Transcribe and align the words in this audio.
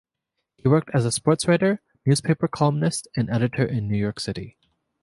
He 0.57 0.67
worked 0.67 0.89
as 0.95 1.05
a 1.05 1.09
sportswriter, 1.09 1.77
newspaper 2.07 2.47
columnist, 2.47 3.07
and 3.15 3.29
editor 3.29 3.63
in 3.63 3.87
New 3.87 3.95
York 3.99 4.19
City. 4.19 4.57